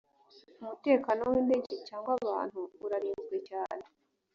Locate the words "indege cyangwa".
1.41-2.11